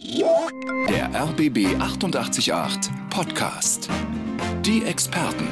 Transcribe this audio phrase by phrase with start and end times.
[0.00, 3.88] Der RBB 888 Podcast.
[4.64, 5.48] Die Experten.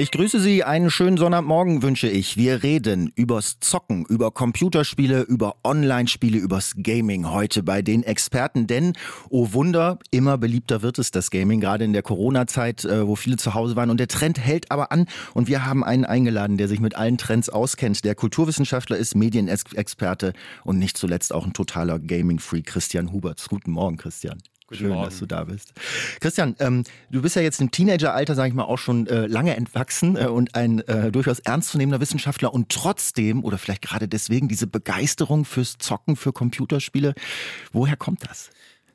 [0.00, 2.38] Ich grüße Sie, einen schönen Sonnabendmorgen wünsche ich.
[2.38, 8.66] Wir reden übers Zocken, über Computerspiele, über Online-Spiele, übers Gaming heute bei den Experten.
[8.66, 8.94] Denn,
[9.28, 13.36] oh Wunder, immer beliebter wird es, das Gaming, gerade in der Corona-Zeit, äh, wo viele
[13.36, 13.90] zu Hause waren.
[13.90, 15.04] Und der Trend hält aber an.
[15.34, 18.02] Und wir haben einen eingeladen, der sich mit allen Trends auskennt.
[18.02, 20.32] Der Kulturwissenschaftler ist Medienexperte
[20.64, 23.50] und nicht zuletzt auch ein totaler Gaming-Freak, Christian Huberts.
[23.50, 24.38] Guten Morgen, Christian.
[24.70, 25.04] Guten Schön, Morgen.
[25.04, 25.72] dass du da bist.
[26.20, 29.56] Christian, ähm, du bist ja jetzt im Teenageralter, sage ich mal, auch schon äh, lange
[29.56, 34.68] entwachsen äh, und ein äh, durchaus ernstzunehmender Wissenschaftler und trotzdem oder vielleicht gerade deswegen diese
[34.68, 37.14] Begeisterung fürs Zocken, für Computerspiele.
[37.72, 38.50] Woher kommt das?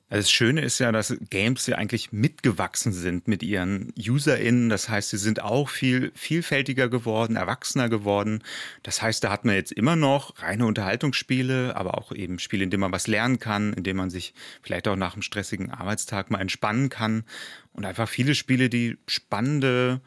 [0.08, 4.70] Das Schöne ist ja, dass Games ja eigentlich mitgewachsen sind mit ihren UserInnen.
[4.70, 8.44] Das heißt, sie sind auch viel vielfältiger geworden, erwachsener geworden.
[8.84, 12.70] Das heißt, da hat man jetzt immer noch reine Unterhaltungsspiele, aber auch eben Spiele, in
[12.70, 16.30] denen man was lernen kann, in denen man sich vielleicht auch nach einem stressigen Arbeitstag
[16.30, 17.24] mal entspannen kann.
[17.74, 20.02] Und einfach viele Spiele, die spannende,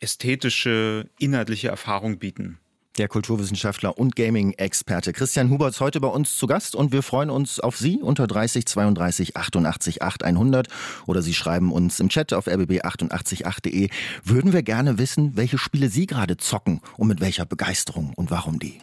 [0.00, 2.58] ästhetische, inhaltliche Erfahrung bieten.
[2.96, 7.58] Der Kulturwissenschaftler und Gaming-Experte Christian Huberts heute bei uns zu Gast und wir freuen uns
[7.58, 10.68] auf Sie unter 30 32 88 8 100
[11.06, 13.88] oder Sie schreiben uns im Chat auf rbb888.de.
[14.22, 18.60] Würden wir gerne wissen, welche Spiele Sie gerade zocken und mit welcher Begeisterung und warum
[18.60, 18.78] die.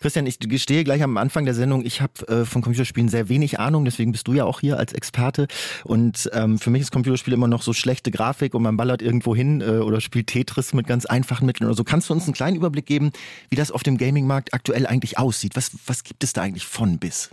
[0.00, 3.58] Christian, ich gestehe gleich am Anfang der Sendung, ich habe äh, von Computerspielen sehr wenig
[3.58, 5.46] Ahnung, deswegen bist du ja auch hier als Experte.
[5.84, 9.34] Und ähm, für mich ist Computerspiel immer noch so schlechte Grafik und man ballert irgendwo
[9.34, 11.84] hin äh, oder spielt Tetris mit ganz einfachen Mitteln oder so.
[11.84, 13.12] Kannst du uns einen kleinen Überblick geben,
[13.50, 15.56] wie das auf dem Gaming-Markt aktuell eigentlich aussieht?
[15.56, 17.30] Was, was gibt es da eigentlich von bis?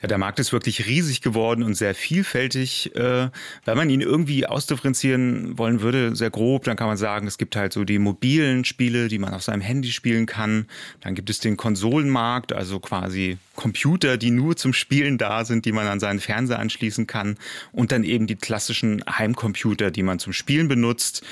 [0.00, 2.96] Ja, der Markt ist wirklich riesig geworden und sehr vielfältig.
[2.96, 3.28] Äh,
[3.64, 7.54] wenn man ihn irgendwie ausdifferenzieren wollen würde, sehr grob, dann kann man sagen, es gibt
[7.54, 10.66] halt so die mobilen Spiele, die man auf seinem Handy spielen kann.
[11.00, 15.72] Dann gibt es den Konsolenmarkt, also quasi Computer, die nur zum Spielen da sind, die
[15.72, 17.36] man an seinen Fernseher anschließen kann.
[17.70, 21.22] Und dann eben die klassischen Heimcomputer, die man zum Spielen benutzt.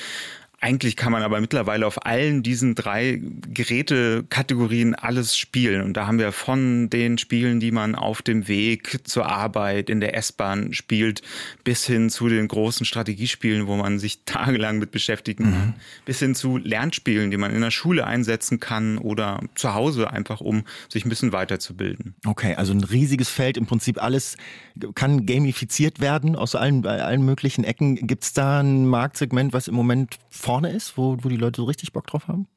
[0.63, 5.81] Eigentlich kann man aber mittlerweile auf allen diesen drei Gerätekategorien alles spielen.
[5.81, 10.01] Und da haben wir von den Spielen, die man auf dem Weg zur Arbeit in
[10.01, 11.23] der S-Bahn spielt,
[11.65, 16.35] bis hin zu den großen Strategiespielen, wo man sich tagelang mit beschäftigen kann, bis hin
[16.35, 21.07] zu Lernspielen, die man in der Schule einsetzen kann oder zu Hause einfach, um sich
[21.07, 22.15] ein bisschen weiterzubilden.
[22.27, 24.37] Okay, also ein riesiges Feld, im Prinzip alles
[24.95, 28.07] kann gamifiziert werden aus allen, allen möglichen Ecken.
[28.07, 30.19] Gibt es da ein Marktsegment, was im Moment
[30.51, 32.49] vorne ist, wo, wo die Leute so richtig Bock drauf haben?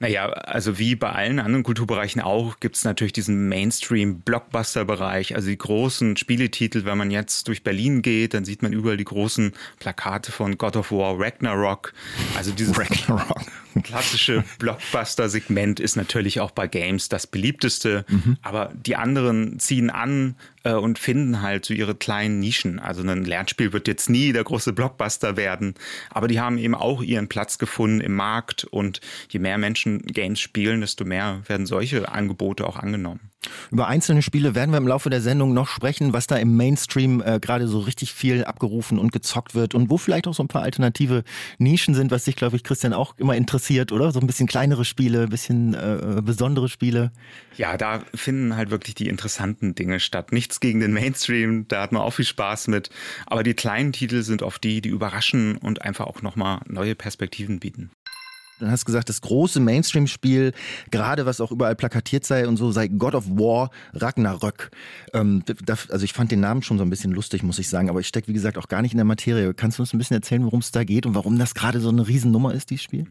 [0.00, 5.58] Naja, also wie bei allen anderen Kulturbereichen auch, gibt es natürlich diesen Mainstream-Blockbuster-Bereich, also die
[5.58, 6.86] großen Spieletitel.
[6.86, 10.76] Wenn man jetzt durch Berlin geht, dann sieht man überall die großen Plakate von God
[10.76, 11.92] of War, Ragnarok.
[12.34, 13.42] Also dieses Ragnarok.
[13.82, 18.04] klassische Blockbuster-Segment ist natürlich auch bei Games das beliebteste,
[18.42, 20.36] aber die anderen ziehen an
[20.68, 22.78] äh, und finden halt so ihre kleinen Nischen.
[22.78, 25.74] Also ein Lernspiel wird jetzt nie der große Blockbuster werden,
[26.10, 30.40] aber die haben eben auch ihren Platz gefunden im Markt und je mehr Menschen Games
[30.40, 33.30] spielen, desto mehr werden solche Angebote auch angenommen.
[33.70, 37.22] Über einzelne Spiele werden wir im Laufe der Sendung noch sprechen, was da im Mainstream
[37.24, 40.48] äh, gerade so richtig viel abgerufen und gezockt wird und wo vielleicht auch so ein
[40.48, 41.24] paar alternative
[41.58, 44.12] Nischen sind, was dich, glaube ich, Christian auch immer interessiert, oder?
[44.12, 47.12] So ein bisschen kleinere Spiele, ein bisschen äh, besondere Spiele.
[47.56, 50.32] Ja, da finden halt wirklich die interessanten Dinge statt.
[50.32, 52.90] Nichts gegen den Mainstream, da hat man auch viel Spaß mit.
[53.26, 57.60] Aber die kleinen Titel sind oft die, die überraschen und einfach auch nochmal neue Perspektiven
[57.60, 57.90] bieten.
[58.58, 60.52] Dann hast du gesagt, das große Mainstream-Spiel,
[60.90, 64.70] gerade was auch überall plakatiert sei und so, sei God of War Ragnarök.
[65.14, 65.42] Ähm,
[65.90, 68.08] also ich fand den Namen schon so ein bisschen lustig, muss ich sagen, aber ich
[68.08, 69.54] stecke, wie gesagt, auch gar nicht in der Materie.
[69.54, 71.88] Kannst du uns ein bisschen erzählen, worum es da geht und warum das gerade so
[71.88, 73.06] eine Riesennummer ist, dieses Spiel?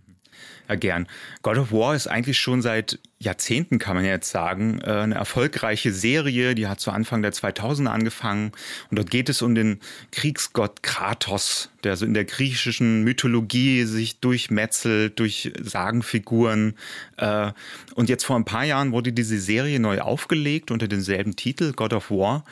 [0.69, 1.08] Ja, gern.
[1.44, 5.94] God of War ist eigentlich schon seit Jahrzehnten, kann man jetzt sagen, äh, eine erfolgreiche
[5.94, 6.56] Serie.
[6.56, 8.52] Die hat zu Anfang der 2000er angefangen.
[8.90, 9.79] Und dort geht es um den
[10.12, 16.75] Kriegsgott Kratos, der so in der griechischen Mythologie sich durchmetzelt, durch Sagenfiguren.
[17.15, 17.51] Äh,
[17.95, 21.93] Und jetzt vor ein paar Jahren wurde diese Serie neu aufgelegt unter demselben Titel, God
[21.93, 22.43] of War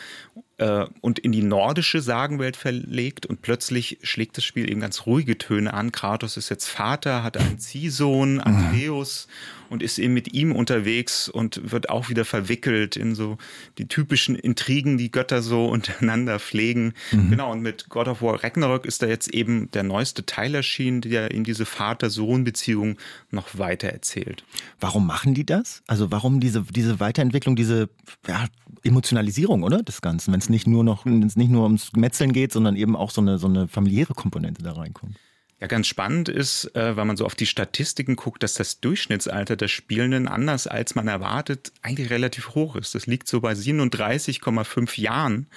[0.58, 5.38] äh, und in die nordische Sagenwelt verlegt und plötzlich schlägt das Spiel eben ganz ruhige
[5.38, 5.92] Töne an.
[5.92, 9.28] Kratos ist jetzt Vater, hat einen Ziehsohn, Atreus
[9.70, 13.38] und ist eben mit ihm unterwegs und wird auch wieder verwickelt in so
[13.80, 16.94] die typischen Intrigen, die Götter so untereinander pflegen.
[17.30, 21.02] Genau, und mit God of War Ragnarök ist da jetzt eben der neueste Teil erschienen,
[21.02, 22.98] der in diese Vater-Sohn-Beziehung
[23.32, 24.44] noch weiter erzählt.
[24.80, 25.84] Warum machen die das?
[25.88, 27.90] Also warum diese, diese Weiterentwicklung, diese
[28.28, 28.46] ja,
[28.84, 29.84] Emotionalisierung, oder?
[29.84, 32.76] Des Ganzen, wenn es nicht nur noch, wenn es nicht nur ums Metzeln geht, sondern
[32.76, 35.16] eben auch so eine, so eine familiäre Komponente da reinkommt.
[35.66, 39.56] Ja, ganz spannend ist, äh, wenn man so auf die Statistiken guckt, dass das Durchschnittsalter
[39.56, 42.94] der Spielenden anders als man erwartet eigentlich relativ hoch ist.
[42.94, 45.48] Das liegt so bei 37,5 Jahren.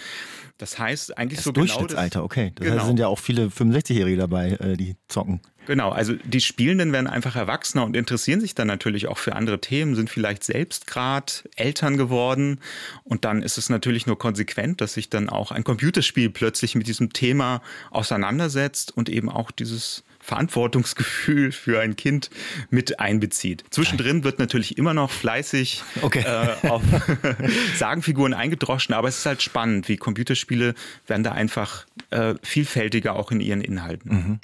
[0.57, 2.53] Das heißt eigentlich das so Durchschnittsalter, genau das, okay.
[2.55, 2.79] Das genau.
[2.79, 5.43] heißt, sind ja auch viele 65-Jährige dabei, äh, die zocken.
[5.69, 9.61] Genau, also die Spielenden werden einfach erwachsener und interessieren sich dann natürlich auch für andere
[9.61, 12.61] Themen, sind vielleicht selbst gerade Eltern geworden
[13.05, 16.87] und dann ist es natürlich nur konsequent, dass sich dann auch ein Computerspiel plötzlich mit
[16.87, 17.61] diesem Thema
[17.91, 22.31] auseinandersetzt und eben auch dieses Verantwortungsgefühl für ein Kind
[22.71, 23.63] mit einbezieht.
[23.69, 26.25] Zwischendrin wird natürlich immer noch fleißig okay.
[26.25, 26.83] äh, auf
[27.77, 30.75] Sagenfiguren eingedroschen, aber es ist halt spannend, wie Computerspiele
[31.07, 34.11] werden da einfach äh, vielfältiger auch in ihren Inhalten.
[34.11, 34.41] Mhm.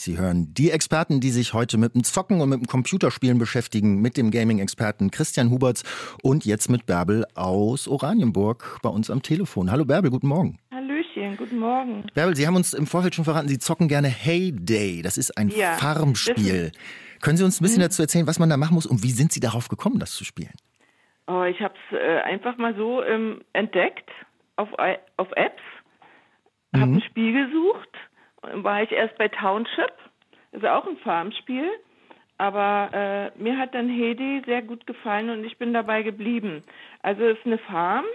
[0.00, 4.00] Sie hören die Experten, die sich heute mit dem Zocken und mit dem Computerspielen beschäftigen,
[4.00, 5.84] mit dem Gaming-Experten Christian Huberts
[6.22, 9.70] und jetzt mit Bärbel aus Oranienburg bei uns am Telefon.
[9.70, 10.58] Hallo Bärbel, guten Morgen.
[10.72, 12.06] Hallöchen, guten Morgen.
[12.14, 15.02] Bärbel, Sie haben uns im Vorfeld schon verraten, Sie zocken gerne Heyday.
[15.02, 16.72] Das ist ein ja, Farmspiel.
[17.20, 17.88] Können Sie uns ein bisschen hm.
[17.90, 20.24] dazu erzählen, was man da machen muss und wie sind Sie darauf gekommen, das zu
[20.24, 20.54] spielen?
[21.26, 24.08] Oh, ich habe es äh, einfach mal so ähm, entdeckt
[24.56, 24.70] auf,
[25.18, 25.62] auf Apps,
[26.72, 26.80] mhm.
[26.80, 27.90] habe ein Spiel gesucht
[28.42, 29.92] war ich erst bei Township,
[30.52, 31.68] das ist auch ein Farmspiel.
[32.38, 36.62] Aber äh, mir hat dann Hedi sehr gut gefallen und ich bin dabei geblieben.
[37.02, 38.06] Also es ist eine Farm,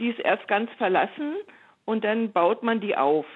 [0.00, 1.36] die ist erst ganz verlassen
[1.84, 3.26] und dann baut man die auf.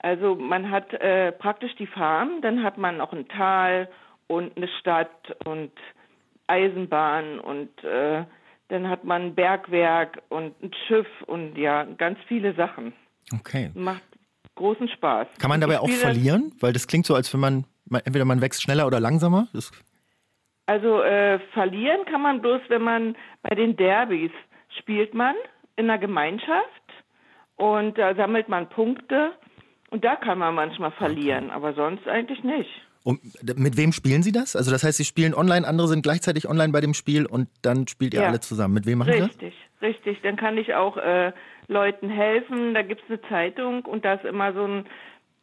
[0.00, 3.88] Also man hat äh, praktisch die Farm, dann hat man auch ein Tal
[4.26, 5.70] und eine Stadt und
[6.48, 8.24] Eisenbahn und äh,
[8.68, 12.94] dann hat man ein Bergwerk und ein Schiff und ja, ganz viele Sachen.
[13.32, 13.70] Okay.
[13.74, 14.02] Macht
[14.58, 15.26] großen Spaß.
[15.38, 16.52] Kann man dabei auch verlieren?
[16.60, 17.64] Weil das klingt so, als wenn man,
[18.04, 19.48] entweder man wächst schneller oder langsamer.
[19.52, 19.72] Das
[20.68, 24.32] also äh, verlieren kann man bloß, wenn man bei den Derbys
[24.78, 25.34] spielt man
[25.76, 26.68] in einer Gemeinschaft
[27.56, 29.32] und da sammelt man Punkte
[29.90, 31.54] und da kann man manchmal verlieren, okay.
[31.54, 32.68] aber sonst eigentlich nicht.
[33.02, 33.20] Und
[33.58, 34.56] mit wem spielen Sie das?
[34.56, 37.88] Also das heißt, Sie spielen online, andere sind gleichzeitig online bei dem Spiel und dann
[37.88, 38.28] spielt ihr ja.
[38.28, 38.74] alle zusammen.
[38.74, 39.28] Mit wem machen Sie das?
[39.30, 40.18] Richtig, richtig.
[40.22, 41.32] Dann kann ich auch äh,
[41.68, 42.74] Leuten helfen.
[42.74, 44.86] Da gibt es eine Zeitung und da ist immer so ein,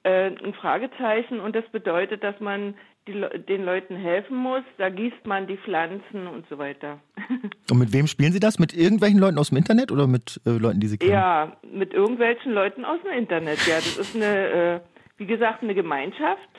[0.03, 2.75] äh, ein Fragezeichen und das bedeutet, dass man
[3.07, 4.63] die, den Leuten helfen muss.
[4.77, 6.99] Da gießt man die Pflanzen und so weiter.
[7.71, 8.59] und mit wem spielen Sie das?
[8.59, 11.11] Mit irgendwelchen Leuten aus dem Internet oder mit äh, Leuten, die Sie kennen?
[11.11, 13.65] Ja, mit irgendwelchen Leuten aus dem Internet.
[13.67, 14.79] Ja, das ist eine, äh,
[15.17, 16.49] wie gesagt, eine Gemeinschaft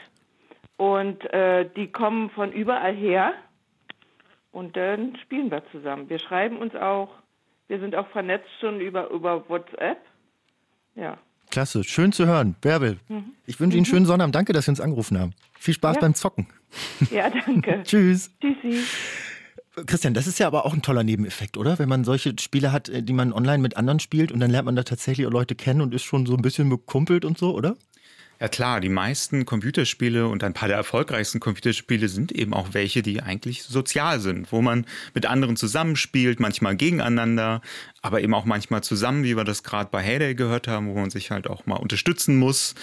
[0.76, 3.32] und äh, die kommen von überall her
[4.52, 6.08] und dann spielen wir zusammen.
[6.08, 7.08] Wir schreiben uns auch
[7.68, 9.98] wir sind auch vernetzt schon über, über WhatsApp.
[10.94, 11.18] Ja.
[11.50, 12.56] Klasse, schön zu hören.
[12.60, 13.32] Bärbel, mhm.
[13.46, 14.34] ich wünsche Ihnen einen schönen Sonnabend.
[14.34, 15.32] Danke, dass Sie uns angerufen haben.
[15.58, 16.00] Viel Spaß ja.
[16.00, 16.48] beim Zocken.
[17.10, 17.82] Ja, danke.
[17.84, 18.30] Tschüss.
[18.40, 18.82] Tschüssi.
[19.86, 21.78] Christian, das ist ja aber auch ein toller Nebeneffekt, oder?
[21.78, 24.64] Wenn man solche Spiele hat, äh, die man online mit anderen spielt und dann lernt
[24.64, 27.54] man da tatsächlich auch Leute kennen und ist schon so ein bisschen bekumpelt und so,
[27.54, 27.76] oder?
[28.38, 33.03] Ja klar, die meisten Computerspiele und ein paar der erfolgreichsten Computerspiele sind eben auch welche,
[33.03, 34.85] die eigentlich sozial sind, wo man
[35.15, 37.62] mit anderen zusammenspielt, manchmal gegeneinander,
[38.03, 41.09] aber eben auch manchmal zusammen, wie wir das gerade bei Heyday gehört haben, wo man
[41.09, 42.75] sich halt auch mal unterstützen muss.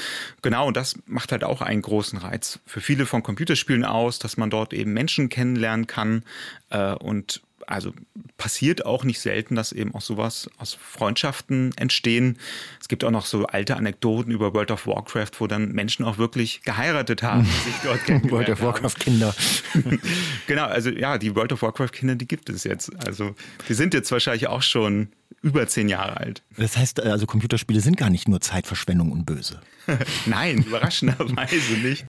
[0.41, 4.37] Genau, und das macht halt auch einen großen Reiz für viele von Computerspielen aus, dass
[4.37, 6.23] man dort eben Menschen kennenlernen kann
[6.71, 7.93] äh, und also
[8.37, 12.37] passiert auch nicht selten, dass eben auch sowas aus Freundschaften entstehen.
[12.79, 16.17] Es gibt auch noch so alte Anekdoten über World of Warcraft, wo dann Menschen auch
[16.17, 19.35] wirklich geheiratet haben, sich dort World of Warcraft Kinder.
[20.47, 22.91] genau, also ja, die World of Warcraft Kinder, die gibt es jetzt.
[23.05, 23.35] Also
[23.69, 25.09] die sind jetzt wahrscheinlich auch schon
[25.41, 26.41] über zehn Jahre alt.
[26.57, 29.61] Das heißt, also Computerspiele sind gar nicht nur Zeitverschwendung und böse.
[30.25, 32.05] Nein, überraschenderweise nicht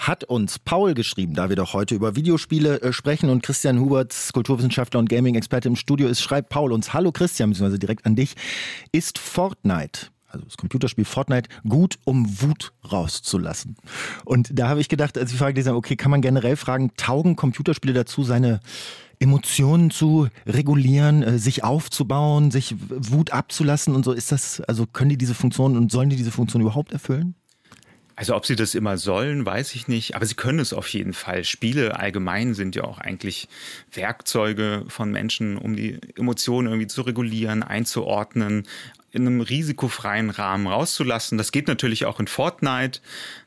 [0.00, 4.32] hat uns Paul geschrieben, da wir doch heute über Videospiele äh, sprechen und Christian Huberts,
[4.32, 8.34] Kulturwissenschaftler und Gaming-Experte im Studio ist, schreibt Paul uns, hallo Christian, beziehungsweise direkt an dich,
[8.92, 13.76] ist Fortnite also das Computerspiel Fortnite, gut, um Wut rauszulassen.
[14.24, 17.94] Und da habe ich gedacht, als ich frage okay, kann man generell fragen, taugen Computerspiele
[17.94, 18.60] dazu, seine
[19.18, 24.12] Emotionen zu regulieren, äh, sich aufzubauen, sich Wut abzulassen und so?
[24.12, 27.34] Ist das, also können die diese Funktion und sollen die diese Funktion überhaupt erfüllen?
[28.20, 31.14] Also ob sie das immer sollen, weiß ich nicht, aber sie können es auf jeden
[31.14, 31.42] Fall.
[31.42, 33.48] Spiele allgemein sind ja auch eigentlich
[33.92, 38.68] Werkzeuge von Menschen, um die Emotionen irgendwie zu regulieren, einzuordnen,
[39.10, 41.38] in einem risikofreien Rahmen rauszulassen.
[41.38, 43.00] Das geht natürlich auch in Fortnite.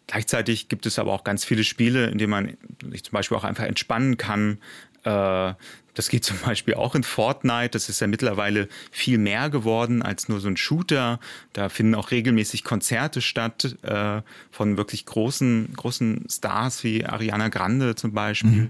[0.08, 2.58] Gleichzeitig gibt es aber auch ganz viele Spiele, in denen man
[2.90, 4.58] sich zum Beispiel auch einfach entspannen kann,
[5.04, 5.54] äh,
[5.94, 7.70] das geht zum Beispiel auch in Fortnite.
[7.72, 11.20] Das ist ja mittlerweile viel mehr geworden als nur so ein Shooter.
[11.54, 17.96] Da finden auch regelmäßig Konzerte statt äh, von wirklich großen, großen Stars wie Ariana Grande
[17.96, 18.52] zum Beispiel.
[18.52, 18.70] Mhm.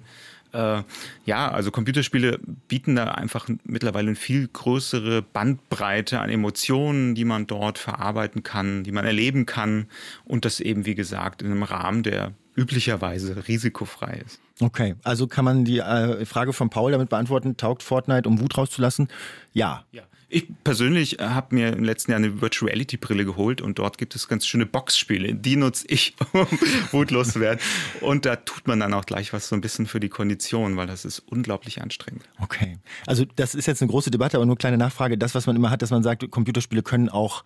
[0.54, 0.84] Äh,
[1.26, 7.48] ja, also Computerspiele bieten da einfach mittlerweile eine viel größere Bandbreite an Emotionen, die man
[7.48, 9.88] dort verarbeiten kann, die man erleben kann
[10.26, 14.40] und das eben, wie gesagt, in einem Rahmen, der üblicherweise risikofrei ist.
[14.62, 18.58] Okay, also kann man die äh, Frage von Paul damit beantworten, taugt Fortnite, um Wut
[18.58, 19.08] rauszulassen?
[19.52, 19.84] Ja.
[19.92, 20.04] ja.
[20.30, 24.16] Ich persönlich habe mir im letzten Jahr eine Virtual Reality Brille geholt und dort gibt
[24.16, 25.36] es ganz schöne Boxspiele.
[25.36, 26.48] Die nutze ich, um
[26.92, 27.60] wutlos zu werden.
[28.02, 30.88] Und da tut man dann auch gleich was so ein bisschen für die Kondition, weil
[30.88, 32.24] das ist unglaublich anstrengend.
[32.40, 32.80] Okay.
[33.06, 35.20] Also das ist jetzt eine große Debatte, aber nur kleine Nachfrage.
[35.20, 37.44] Das, was man immer hat, dass man sagt, Computerspiele können auch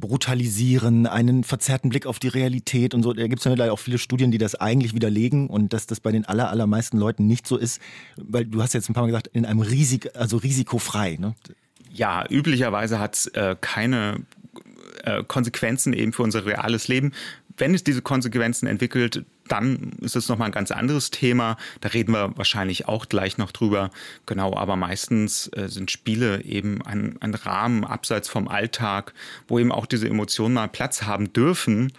[0.00, 3.12] brutalisieren, einen verzerrten Blick auf die Realität und so.
[3.12, 6.12] Da gibt es ja auch viele Studien, die das eigentlich widerlegen und dass das bei
[6.12, 7.80] den aller, allermeisten Leuten nicht so ist,
[8.16, 11.16] weil du hast jetzt ein paar Mal gesagt, in einem Risik, also risikofrei.
[11.18, 11.34] Ne?
[11.92, 14.22] Ja, üblicherweise hat es äh, keine
[15.04, 17.12] äh, Konsequenzen eben für unser reales Leben.
[17.56, 21.56] Wenn es diese Konsequenzen entwickelt, dann ist es nochmal ein ganz anderes Thema.
[21.80, 23.90] Da reden wir wahrscheinlich auch gleich noch drüber.
[24.26, 29.12] Genau, aber meistens äh, sind Spiele eben ein, ein Rahmen abseits vom Alltag,
[29.48, 31.92] wo eben auch diese Emotionen mal Platz haben dürfen,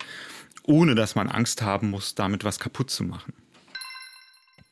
[0.63, 3.33] ohne dass man Angst haben muss, damit was kaputt zu machen.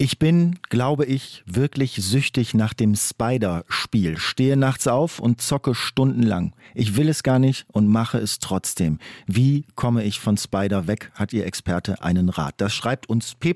[0.04, 4.18] Ich bin, glaube ich, wirklich süchtig nach dem Spider-Spiel.
[4.18, 6.54] Stehe nachts auf und zocke stundenlang.
[6.76, 9.00] Ich will es gar nicht und mache es trotzdem.
[9.28, 11.10] Wie komme ich von Spider weg?
[11.16, 12.56] Hat Ihr Experte einen Rat?
[12.58, 13.56] Das schreibt uns P.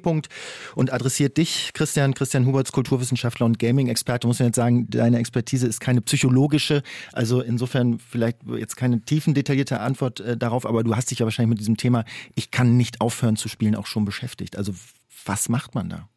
[0.76, 4.26] und adressiert dich, Christian, Christian Huberts, Kulturwissenschaftler und Gaming-Experte.
[4.26, 9.34] Muss man jetzt sagen, deine Expertise ist keine psychologische, also insofern vielleicht jetzt keine tiefen,
[9.34, 12.78] detaillierte Antwort äh, darauf, aber du hast dich ja wahrscheinlich mit diesem Thema, ich kann
[12.78, 14.56] nicht aufhören zu spielen, auch schon beschäftigt.
[14.56, 14.74] Also
[15.26, 16.08] was macht man da?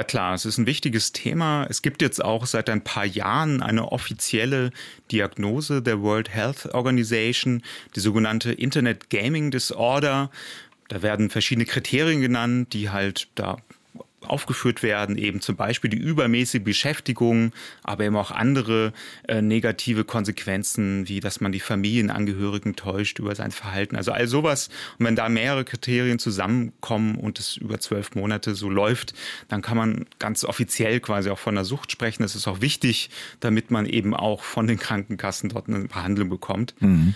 [0.00, 1.66] Ja klar, es ist ein wichtiges Thema.
[1.68, 4.70] Es gibt jetzt auch seit ein paar Jahren eine offizielle
[5.12, 7.62] Diagnose der World Health Organization,
[7.94, 10.30] die sogenannte Internet Gaming Disorder.
[10.88, 13.58] Da werden verschiedene Kriterien genannt, die halt da
[14.30, 18.92] aufgeführt werden, eben zum Beispiel die übermäßige Beschäftigung, aber eben auch andere
[19.28, 23.96] äh, negative Konsequenzen, wie dass man die Familienangehörigen täuscht über sein Verhalten.
[23.96, 24.68] Also all sowas.
[24.98, 29.14] Und wenn da mehrere Kriterien zusammenkommen und es über zwölf Monate so läuft,
[29.48, 32.22] dann kann man ganz offiziell quasi auch von der Sucht sprechen.
[32.22, 33.10] Das ist auch wichtig,
[33.40, 36.74] damit man eben auch von den Krankenkassen dort eine Behandlung bekommt.
[36.80, 37.14] Mhm.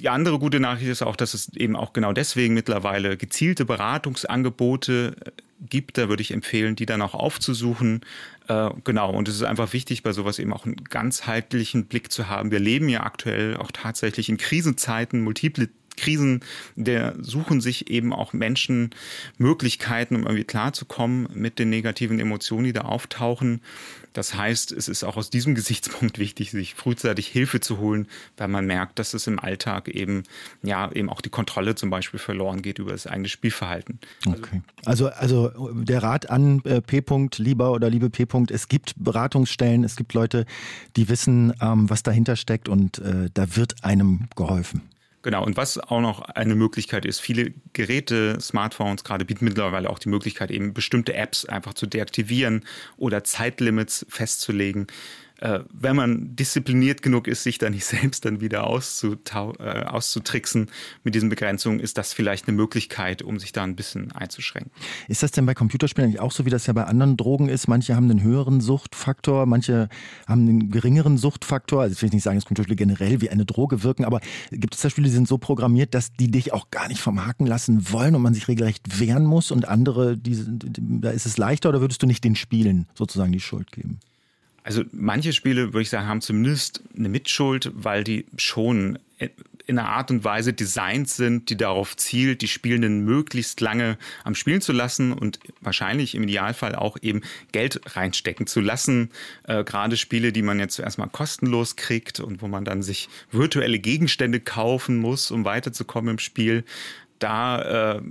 [0.00, 5.14] Die andere gute Nachricht ist auch, dass es eben auch genau deswegen mittlerweile gezielte Beratungsangebote
[5.60, 8.00] gibt, da würde ich empfehlen, die dann auch aufzusuchen.
[8.48, 12.28] Äh, genau, und es ist einfach wichtig, bei sowas eben auch einen ganzheitlichen Blick zu
[12.28, 12.50] haben.
[12.50, 15.68] Wir leben ja aktuell auch tatsächlich in Krisenzeiten, multiple
[16.00, 16.40] Krisen,
[16.76, 18.90] der suchen sich eben auch Menschen
[19.38, 23.60] Möglichkeiten, um irgendwie klarzukommen mit den negativen Emotionen, die da auftauchen.
[24.12, 28.48] Das heißt, es ist auch aus diesem Gesichtspunkt wichtig, sich frühzeitig Hilfe zu holen, weil
[28.48, 30.24] man merkt, dass es im Alltag eben,
[30.62, 34.00] ja, eben auch die Kontrolle zum Beispiel verloren geht über das eigene Spielverhalten.
[34.26, 34.62] Okay.
[34.84, 36.98] Also, also der Rat an äh, P.
[36.98, 38.24] -Punkt, lieber oder liebe P.
[38.24, 40.44] -Punkt, es gibt Beratungsstellen, es gibt Leute,
[40.96, 44.82] die wissen, ähm, was dahinter steckt und äh, da wird einem geholfen.
[45.22, 49.98] Genau, und was auch noch eine Möglichkeit ist, viele Geräte, Smartphones gerade bieten mittlerweile auch
[49.98, 52.64] die Möglichkeit, eben bestimmte Apps einfach zu deaktivieren
[52.96, 54.86] oder Zeitlimits festzulegen
[55.40, 60.70] äh, wenn man diszipliniert genug ist, sich da nicht selbst dann wieder äh, auszutricksen
[61.02, 64.70] mit diesen Begrenzungen, ist das vielleicht eine Möglichkeit, um sich da ein bisschen einzuschränken.
[65.08, 67.68] Ist das denn bei Computerspielen eigentlich auch so, wie das ja bei anderen Drogen ist?
[67.68, 69.88] Manche haben einen höheren Suchtfaktor, manche
[70.26, 71.82] haben einen geringeren Suchtfaktor.
[71.82, 74.20] Also ich will nicht sagen, dass Computerspiele generell wie eine Droge wirken, aber
[74.50, 77.26] gibt es da Spiele, die sind so programmiert, dass die dich auch gar nicht vom
[77.26, 81.38] Haken lassen wollen und man sich regelrecht wehren muss und andere, die, da ist es
[81.38, 84.00] leichter oder würdest du nicht den Spielen sozusagen die Schuld geben?
[84.62, 88.98] Also manche Spiele, würde ich sagen, haben zumindest eine Mitschuld, weil die schon
[89.70, 94.34] in einer Art und Weise designt sind, die darauf zielt, die Spielenden möglichst lange am
[94.34, 99.10] Spielen zu lassen und wahrscheinlich im Idealfall auch eben Geld reinstecken zu lassen.
[99.44, 103.08] Äh, gerade Spiele, die man jetzt zuerst mal kostenlos kriegt und wo man dann sich
[103.30, 106.64] virtuelle Gegenstände kaufen muss, um weiterzukommen im Spiel
[107.20, 108.02] da äh,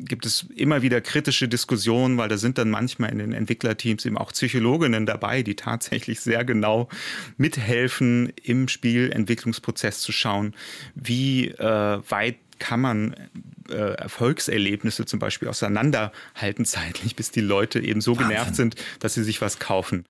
[0.00, 4.16] gibt es immer wieder kritische Diskussionen, weil da sind dann manchmal in den Entwicklerteams eben
[4.16, 6.88] auch Psychologinnen dabei, die tatsächlich sehr genau
[7.36, 10.54] mithelfen, im Spielentwicklungsprozess zu schauen,
[10.94, 13.14] wie äh, weit kann man
[13.68, 18.28] äh, Erfolgserlebnisse zum Beispiel auseinanderhalten zeitlich, bis die Leute eben so Wahnsinn.
[18.28, 20.06] genervt sind, dass sie sich was kaufen.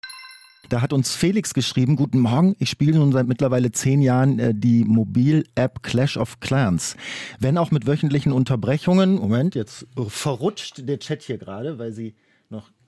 [0.69, 4.53] Da hat uns Felix geschrieben, guten Morgen, ich spiele nun seit mittlerweile zehn Jahren äh,
[4.55, 6.97] die Mobil-App Clash of Clans.
[7.39, 12.15] Wenn auch mit wöchentlichen Unterbrechungen, Moment, jetzt verrutscht der Chat hier gerade, weil sie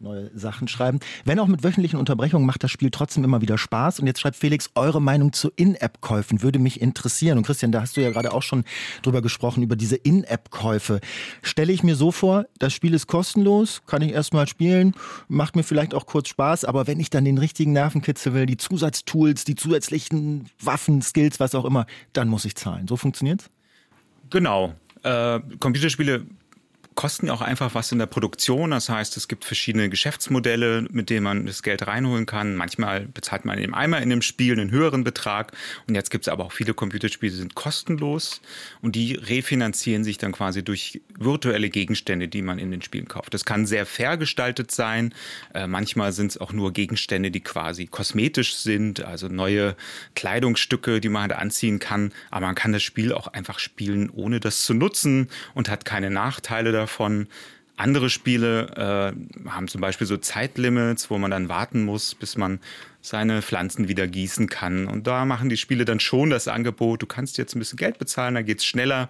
[0.00, 1.00] neue Sachen schreiben.
[1.24, 4.00] Wenn auch mit wöchentlichen Unterbrechungen macht das Spiel trotzdem immer wieder Spaß.
[4.00, 7.38] Und jetzt schreibt Felix, eure Meinung zu In-App-Käufen würde mich interessieren.
[7.38, 8.64] Und Christian, da hast du ja gerade auch schon
[9.02, 11.00] drüber gesprochen, über diese In-App-Käufe.
[11.42, 14.94] Stelle ich mir so vor, das Spiel ist kostenlos, kann ich erstmal spielen,
[15.28, 18.56] macht mir vielleicht auch kurz Spaß, aber wenn ich dann den richtigen Nervenkitzel will, die
[18.56, 22.86] Zusatztools, die zusätzlichen Waffen, Skills, was auch immer, dann muss ich zahlen.
[22.88, 23.50] So funktioniert's?
[24.30, 24.74] Genau.
[25.02, 26.26] Äh, Computerspiele
[26.98, 28.72] kosten ja auch einfach was in der Produktion.
[28.72, 32.56] Das heißt, es gibt verschiedene Geschäftsmodelle, mit denen man das Geld reinholen kann.
[32.56, 35.52] Manchmal bezahlt man eben einmal in dem Spiel einen höheren Betrag.
[35.86, 38.40] Und jetzt gibt es aber auch viele Computerspiele, die sind kostenlos
[38.82, 43.32] und die refinanzieren sich dann quasi durch virtuelle Gegenstände, die man in den Spielen kauft.
[43.32, 45.14] Das kann sehr fair gestaltet sein.
[45.54, 49.76] Äh, manchmal sind es auch nur Gegenstände, die quasi kosmetisch sind, also neue
[50.16, 52.12] Kleidungsstücke, die man halt anziehen kann.
[52.32, 56.10] Aber man kann das Spiel auch einfach spielen, ohne das zu nutzen und hat keine
[56.10, 57.28] Nachteile davon davon.
[57.76, 59.14] Andere Spiele
[59.46, 62.58] äh, haben zum Beispiel so Zeitlimits, wo man dann warten muss, bis man
[63.08, 64.86] seine Pflanzen wieder gießen kann.
[64.86, 67.98] Und da machen die Spiele dann schon das Angebot, du kannst jetzt ein bisschen Geld
[67.98, 69.08] bezahlen, dann geht es schneller.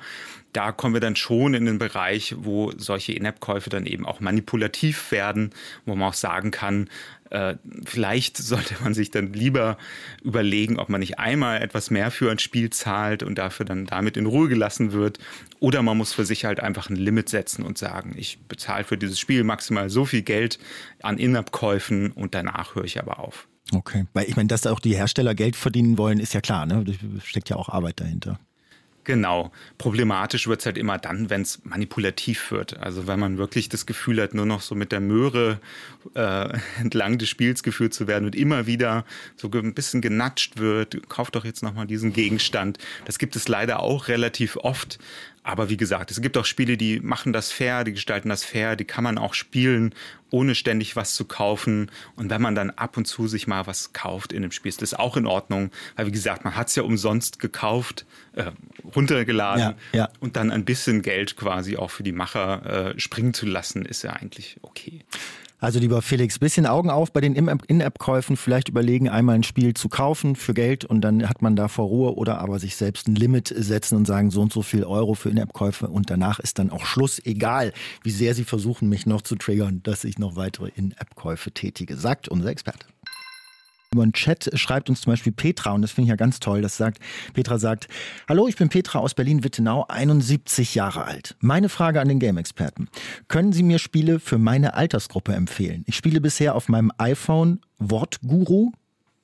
[0.52, 5.12] Da kommen wir dann schon in den Bereich, wo solche In-App-Käufe dann eben auch manipulativ
[5.12, 5.50] werden,
[5.84, 6.88] wo man auch sagen kann,
[7.30, 9.76] äh, vielleicht sollte man sich dann lieber
[10.22, 14.16] überlegen, ob man nicht einmal etwas mehr für ein Spiel zahlt und dafür dann damit
[14.16, 15.18] in Ruhe gelassen wird.
[15.60, 18.96] Oder man muss für sich halt einfach ein Limit setzen und sagen, ich bezahle für
[18.96, 20.58] dieses Spiel maximal so viel Geld
[21.02, 23.48] an In-App-Käufen und danach höre ich aber auf.
[23.72, 26.84] Okay, weil ich meine, dass auch die Hersteller Geld verdienen wollen, ist ja klar, ne?
[26.84, 28.38] Da steckt ja auch Arbeit dahinter.
[29.08, 29.52] Genau.
[29.78, 32.76] Problematisch wird es halt immer dann, wenn es manipulativ wird.
[32.76, 35.60] Also wenn man wirklich das Gefühl hat, nur noch so mit der Möhre
[36.14, 39.06] äh, entlang des Spiels geführt zu werden und immer wieder
[39.36, 42.76] so ein bisschen genatscht wird, kauft doch jetzt nochmal diesen Gegenstand.
[43.06, 44.98] Das gibt es leider auch relativ oft.
[45.42, 48.76] Aber wie gesagt, es gibt auch Spiele, die machen das fair, die gestalten das fair,
[48.76, 49.94] die kann man auch spielen,
[50.30, 51.90] ohne ständig was zu kaufen.
[52.16, 54.82] Und wenn man dann ab und zu sich mal was kauft in dem Spiel, ist
[54.82, 55.70] das auch in Ordnung.
[55.96, 58.04] Weil wie gesagt, man hat es ja umsonst gekauft,
[58.34, 58.50] äh,
[58.94, 60.08] runtergeladen ja, ja.
[60.20, 64.02] und dann ein bisschen Geld quasi auch für die Macher äh, springen zu lassen, ist
[64.02, 65.04] ja eigentlich okay.
[65.60, 69.88] Also lieber Felix, bisschen Augen auf bei den In-App-Käufen, vielleicht überlegen, einmal ein Spiel zu
[69.88, 73.16] kaufen für Geld und dann hat man da vor Ruhe oder aber sich selbst ein
[73.16, 76.70] Limit setzen und sagen, so und so viel Euro für In-App-Käufe und danach ist dann
[76.70, 77.72] auch Schluss, egal
[78.04, 82.28] wie sehr sie versuchen, mich noch zu triggern, dass ich noch weitere In-App-Käufe tätige, sagt
[82.28, 82.86] unser Experte.
[83.90, 86.60] Über den Chat schreibt uns zum Beispiel Petra, und das finde ich ja ganz toll,
[86.60, 86.98] das sagt,
[87.32, 87.88] Petra sagt,
[88.28, 91.36] Hallo, ich bin Petra aus Berlin-Wittenau, 71 Jahre alt.
[91.40, 92.88] Meine Frage an den Game-Experten.
[93.28, 95.84] Können Sie mir Spiele für meine Altersgruppe empfehlen?
[95.86, 98.72] Ich spiele bisher auf meinem iPhone Wortguru,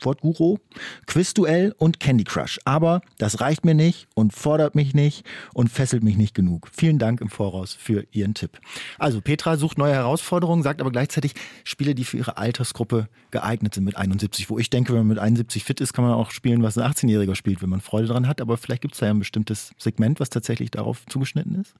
[0.00, 0.58] Wortguru,
[1.06, 2.58] Quizduell und Candy Crush.
[2.64, 6.68] Aber das reicht mir nicht und fordert mich nicht und fesselt mich nicht genug.
[6.72, 8.58] Vielen Dank im Voraus für Ihren Tipp.
[8.98, 13.84] Also Petra sucht neue Herausforderungen, sagt aber gleichzeitig Spiele, die für ihre Altersgruppe geeignet sind
[13.84, 14.50] mit 71.
[14.50, 16.90] Wo ich denke, wenn man mit 71 fit ist, kann man auch spielen, was ein
[16.90, 18.40] 18-Jähriger spielt, wenn man Freude dran hat.
[18.40, 21.74] Aber vielleicht gibt es da ja ein bestimmtes Segment, was tatsächlich darauf zugeschnitten ist.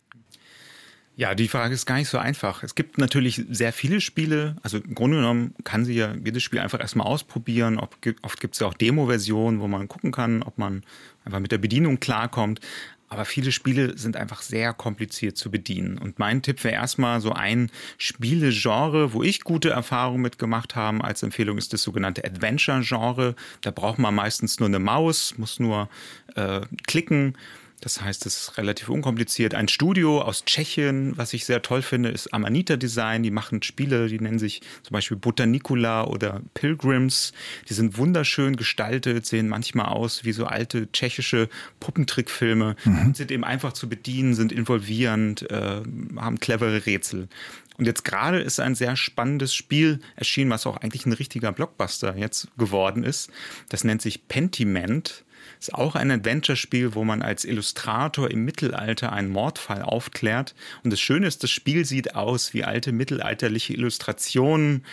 [1.17, 2.65] Ja, die Frage ist gar nicht so einfach.
[2.65, 4.57] Es gibt natürlich sehr viele Spiele.
[4.63, 7.79] Also im Grunde genommen kann sie ja jedes Spiel einfach erstmal ausprobieren.
[7.79, 10.83] Oft gibt es ja auch Demo-Versionen, wo man gucken kann, ob man
[11.25, 12.61] einfach mit der Bedienung klarkommt.
[13.09, 15.99] Aber viele Spiele sind einfach sehr kompliziert zu bedienen.
[15.99, 21.05] Und mein Tipp wäre erstmal so ein Spielegenre, wo ich gute Erfahrungen mitgemacht habe.
[21.05, 23.37] Als Empfehlung ist das sogenannte Adventure-Genre.
[23.61, 25.89] Da braucht man meistens nur eine Maus, muss nur
[26.35, 27.37] äh, klicken
[27.81, 29.55] das heißt, es ist relativ unkompliziert.
[29.55, 33.23] Ein Studio aus Tschechien, was ich sehr toll finde, ist Amanita Design.
[33.23, 37.33] Die machen Spiele, die nennen sich zum Beispiel Botanicula oder Pilgrims.
[37.69, 41.49] Die sind wunderschön gestaltet, sehen manchmal aus wie so alte tschechische
[41.81, 43.15] Puppentrickfilme mhm.
[43.15, 45.83] sind eben einfach zu bedienen, sind involvierend, äh,
[46.17, 47.29] haben clevere Rätsel.
[47.77, 52.17] Und jetzt gerade ist ein sehr spannendes Spiel erschienen, was auch eigentlich ein richtiger Blockbuster
[52.17, 53.31] jetzt geworden ist.
[53.69, 55.25] Das nennt sich Pentiment.
[55.65, 60.55] Ist auch ein Adventure-Spiel, wo man als Illustrator im Mittelalter einen Mordfall aufklärt.
[60.83, 64.85] Und das Schöne ist, das Spiel sieht aus wie alte mittelalterliche Illustrationen.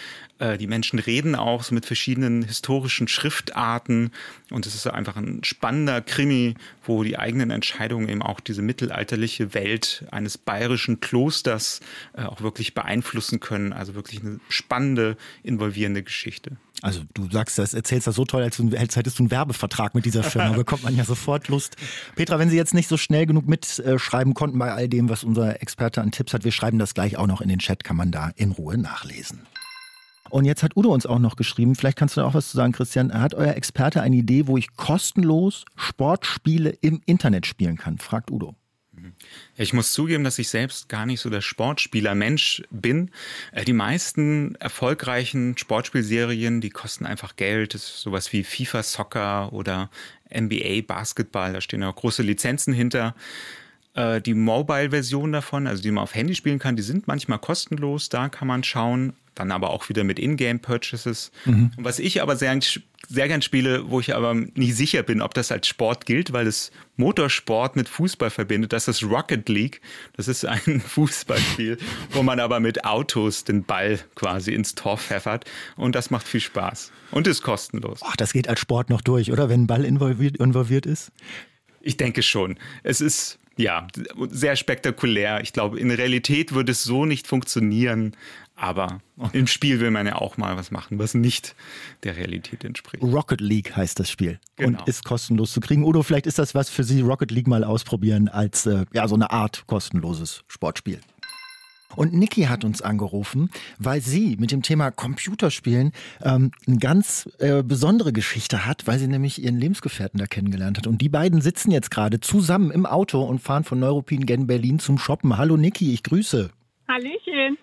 [0.42, 4.12] Äh, die Menschen reden auch so mit verschiedenen historischen Schriftarten.
[4.50, 9.54] Und es ist einfach ein spannender Krimi, wo die eigenen Entscheidungen eben auch diese mittelalterliche
[9.54, 11.80] Welt eines bayerischen Klosters
[12.14, 13.72] äh, auch wirklich beeinflussen können.
[13.72, 16.58] Also wirklich eine spannende, involvierende Geschichte.
[16.82, 20.06] Also du sagst das, erzählst das so toll, als, als hättest du einen Werbevertrag mit
[20.06, 20.50] dieser Firma.
[20.58, 21.76] bekommt man ja sofort Lust.
[22.16, 25.62] Petra, wenn Sie jetzt nicht so schnell genug mitschreiben konnten bei all dem, was unser
[25.62, 28.10] Experte an Tipps hat, wir schreiben das gleich auch noch in den Chat, kann man
[28.10, 29.42] da in Ruhe nachlesen.
[30.32, 32.58] Und jetzt hat Udo uns auch noch geschrieben, vielleicht kannst du da auch was zu
[32.58, 33.14] sagen, Christian.
[33.14, 37.98] Hat euer Experte eine Idee, wo ich kostenlos Sportspiele im Internet spielen kann?
[37.98, 38.56] Fragt Udo.
[39.56, 43.12] Ich muss zugeben, dass ich selbst gar nicht so der Sportspieler-Mensch bin.
[43.52, 47.74] Äh, die meisten erfolgreichen Sportspielserien, die kosten einfach Geld.
[47.74, 49.90] Das ist sowas wie FIFA Soccer oder
[50.34, 51.54] NBA Basketball.
[51.54, 53.16] Da stehen auch große Lizenzen hinter.
[53.94, 58.10] Äh, die Mobile-Version davon, also die man auf Handy spielen kann, die sind manchmal kostenlos.
[58.10, 59.14] Da kann man schauen.
[59.36, 61.32] Dann aber auch wieder mit Ingame-Purchases.
[61.46, 61.72] Mhm.
[61.78, 62.60] was ich aber sehr,
[63.08, 66.48] sehr gern spiele, wo ich aber nicht sicher bin, ob das als Sport gilt, weil
[66.48, 69.80] es Motorsport mit Fußball verbindet, das ist Rocket League.
[70.18, 71.78] Das ist ein Fußballspiel,
[72.12, 75.46] wo man aber mit Autos den Ball quasi ins Tor pfeffert.
[75.78, 76.92] Und das macht viel Spaß.
[77.12, 78.02] Und ist kostenlos.
[78.04, 79.48] Ach, das geht als Sport noch durch, oder?
[79.48, 81.12] Wenn ein Ball involviert, involviert ist?
[81.80, 82.58] Ich denke schon.
[82.84, 83.88] Es ist ja,
[84.30, 85.42] sehr spektakulär.
[85.42, 88.16] Ich glaube, in Realität würde es so nicht funktionieren,
[88.56, 89.02] aber
[89.34, 91.56] im Spiel will man ja auch mal was machen, was nicht
[92.04, 93.04] der Realität entspricht.
[93.04, 94.80] Rocket League heißt das Spiel genau.
[94.80, 95.84] und ist kostenlos zu kriegen.
[95.84, 99.16] Oder vielleicht ist das was für Sie, Rocket League mal ausprobieren als äh, ja so
[99.16, 101.00] eine Art kostenloses Sportspiel.
[101.96, 107.64] Und Niki hat uns angerufen, weil sie mit dem Thema Computerspielen ähm, eine ganz äh,
[107.64, 110.88] besondere Geschichte hat, weil sie nämlich ihren Lebensgefährten da kennengelernt hat.
[110.88, 114.80] Und die beiden sitzen jetzt gerade zusammen im Auto und fahren von Neuruppin gen Berlin
[114.80, 115.38] zum Shoppen.
[115.38, 116.50] Hallo Niki, ich grüße.
[116.88, 117.58] Hallöchen.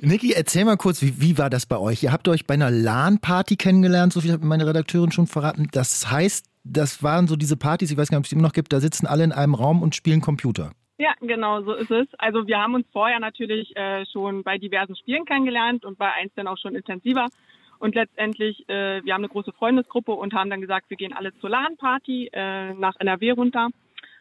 [0.00, 2.02] Niki, erzähl mal kurz, wie, wie war das bei euch?
[2.02, 5.68] Ihr habt euch bei einer LAN-Party kennengelernt, so viel hat meine Redakteurin schon verraten.
[5.72, 8.52] Das heißt, das waren so diese Partys, ich weiß gar nicht, ob es immer noch
[8.52, 10.72] gibt, da sitzen alle in einem Raum und spielen Computer.
[10.98, 12.06] Ja, genau, so ist es.
[12.18, 16.32] Also wir haben uns vorher natürlich äh, schon bei diversen Spielen kennengelernt und bei eins
[16.34, 17.28] dann auch schon intensiver.
[17.78, 21.34] Und letztendlich, äh, wir haben eine große Freundesgruppe und haben dann gesagt, wir gehen alle
[21.38, 23.70] zur LAN-Party äh, nach NRW runter.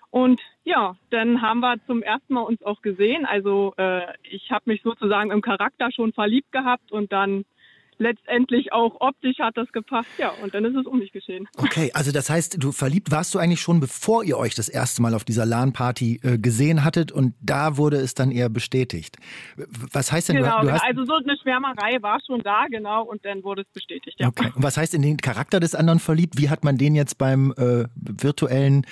[0.09, 3.25] Und ja, dann haben wir zum ersten Mal uns auch gesehen.
[3.25, 7.45] Also äh, ich habe mich sozusagen im Charakter schon verliebt gehabt und dann
[8.01, 11.47] letztendlich auch optisch hat das gepasst, ja, und dann ist es um mich geschehen.
[11.57, 15.01] Okay, also das heißt, du verliebt warst du eigentlich schon, bevor ihr euch das erste
[15.01, 19.17] Mal auf dieser LAN-Party äh, gesehen hattet und da wurde es dann eher bestätigt.
[19.93, 20.83] Was heißt denn, genau, du, du hast...
[20.83, 24.27] also so eine Schwärmerei war schon da, genau, und dann wurde es bestätigt, ja.
[24.27, 26.37] Okay, und was heißt in den Charakter des anderen verliebt?
[26.37, 28.85] Wie hat man den jetzt beim äh, virtuellen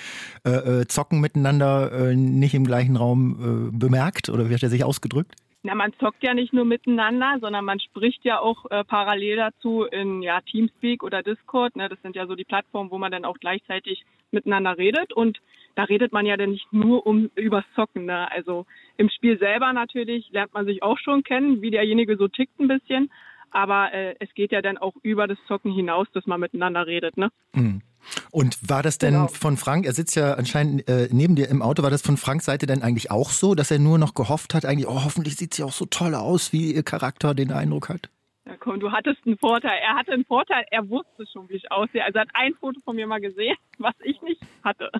[0.46, 4.70] äh, äh Zocken miteinander äh, nicht im gleichen Raum äh, bemerkt oder wie hat er
[4.70, 5.34] sich ausgedrückt?
[5.62, 9.84] Na, man zockt ja nicht nur miteinander, sondern man spricht ja auch äh, parallel dazu
[9.84, 11.76] in ja, Teamspeak oder Discord.
[11.76, 11.88] Ne?
[11.90, 15.12] Das sind ja so die Plattformen, wo man dann auch gleichzeitig miteinander redet.
[15.12, 15.38] Und
[15.74, 18.06] da redet man ja dann nicht nur um übers Zocken.
[18.06, 18.30] Ne?
[18.32, 18.64] Also
[18.96, 22.68] im Spiel selber natürlich lernt man sich auch schon kennen, wie derjenige so tickt ein
[22.68, 23.10] bisschen.
[23.50, 27.18] Aber äh, es geht ja dann auch über das Zocken hinaus, dass man miteinander redet.
[27.18, 27.30] Ne?
[27.52, 27.82] Mhm.
[28.30, 29.28] Und war das denn genau.
[29.28, 32.44] von Frank, er sitzt ja anscheinend äh, neben dir im Auto, war das von Franks
[32.44, 35.54] Seite denn eigentlich auch so, dass er nur noch gehofft hat, eigentlich, oh, hoffentlich sieht
[35.54, 38.10] sie auch so toll aus, wie ihr Charakter den Eindruck hat?
[38.46, 39.78] Ja, komm, du hattest einen Vorteil.
[39.82, 42.04] Er hatte einen Vorteil, er wusste schon, wie ich aussehe.
[42.04, 44.90] Also er hat ein Foto von mir mal gesehen, was ich nicht hatte.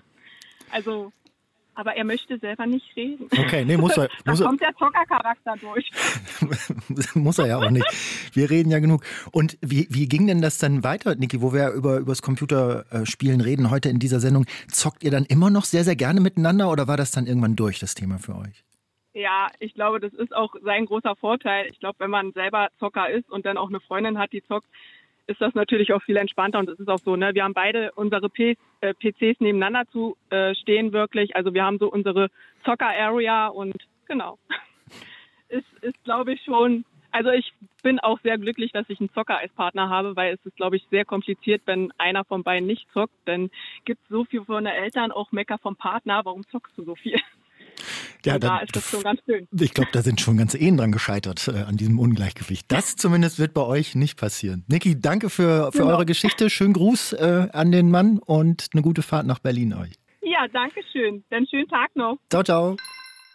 [0.71, 1.11] Also
[1.75, 3.27] aber er möchte selber nicht reden.
[3.31, 4.09] Okay, nee, muss er.
[4.25, 5.91] da muss kommt der Zockercharakter durch.
[7.15, 7.85] muss er ja auch nicht.
[8.33, 9.03] Wir reden ja genug.
[9.31, 13.69] Und wie, wie ging denn das dann weiter, Niki, wo wir über übers Computerspielen reden
[13.71, 14.45] heute in dieser Sendung?
[14.67, 17.79] Zockt ihr dann immer noch sehr, sehr gerne miteinander oder war das dann irgendwann durch,
[17.79, 18.63] das Thema für euch?
[19.13, 21.67] Ja, ich glaube, das ist auch sein großer Vorteil.
[21.69, 24.67] Ich glaube, wenn man selber Zocker ist und dann auch eine Freundin hat, die zockt,
[25.31, 27.33] ist das natürlich auch viel entspannter und es ist auch so, ne?
[27.33, 31.35] Wir haben beide unsere P äh, PCs nebeneinander zu äh, stehen wirklich.
[31.35, 32.29] Also wir haben so unsere
[32.65, 33.75] Zocker-Area und
[34.07, 34.37] genau.
[35.49, 39.37] ist, ist glaube ich schon, also ich bin auch sehr glücklich, dass ich einen Zocker
[39.37, 42.87] als Partner habe, weil es ist, glaube ich, sehr kompliziert, wenn einer von beiden nicht
[42.93, 43.13] zockt.
[43.25, 43.49] Dann
[43.85, 46.95] gibt es so viel von den Eltern auch Mecker vom Partner, warum zockst du so
[46.95, 47.19] viel?
[48.25, 49.47] Ja, da ist das schon ganz schön.
[49.59, 52.71] Ich glaube, da sind schon ganze Ehen dran gescheitert äh, an diesem Ungleichgewicht.
[52.71, 54.63] Das zumindest wird bei euch nicht passieren.
[54.67, 55.91] Niki, danke für, für genau.
[55.91, 56.49] eure Geschichte.
[56.49, 59.93] Schönen Gruß äh, an den Mann und eine gute Fahrt nach Berlin euch.
[60.21, 61.23] Ja, danke schön.
[61.29, 62.17] Dann schönen Tag noch.
[62.29, 62.77] Ciao, ciao.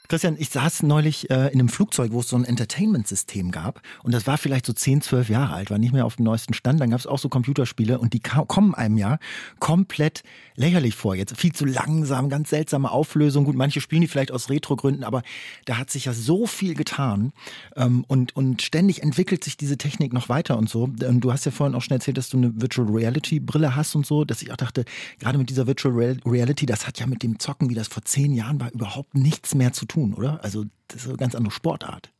[0.08, 3.82] Christian, ich saß neulich äh, in einem Flugzeug, wo es so ein Entertainment-System gab.
[4.02, 6.54] Und das war vielleicht so 10, 12 Jahre alt, war nicht mehr auf dem neuesten
[6.54, 6.80] Stand.
[6.80, 9.18] Dann gab es auch so Computerspiele und die kommen einem ja
[9.58, 10.22] komplett
[10.54, 11.14] lächerlich vor.
[11.14, 13.44] Jetzt viel zu langsam, ganz seltsame Auflösung.
[13.44, 15.22] Gut, manche spielen die vielleicht aus Retro-Gründen, aber
[15.64, 17.32] da hat sich ja so viel getan.
[17.74, 20.84] Ähm, und, und ständig entwickelt sich diese Technik noch weiter und so.
[20.84, 24.06] Und du hast ja vorhin auch schon erzählt, dass du eine Virtual Reality-Brille hast und
[24.06, 24.84] so, dass ich auch dachte,
[25.18, 28.32] gerade mit dieser Virtual Reality, das hat ja mit dem Zocken, wie das vor zehn
[28.32, 30.44] Jahren war, überhaupt nichts mehr zu tun tun, oder?
[30.44, 32.12] Also das ist eine ganz andere Sportart.